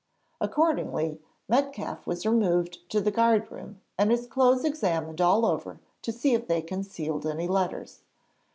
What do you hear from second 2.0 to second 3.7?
was removed to the guard